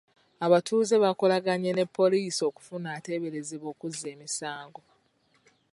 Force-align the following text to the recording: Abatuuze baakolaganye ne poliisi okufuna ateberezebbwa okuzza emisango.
Abatuuze 0.45 0.95
baakolaganye 1.03 1.69
ne 1.73 1.85
poliisi 1.97 2.41
okufuna 2.49 2.87
ateberezebbwa 2.97 3.67
okuzza 3.73 4.07
emisango. 4.13 4.81